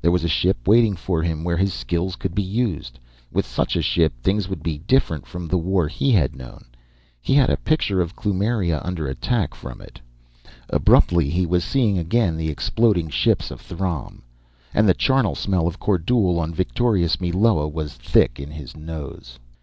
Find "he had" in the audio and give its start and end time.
5.88-6.34, 7.20-7.50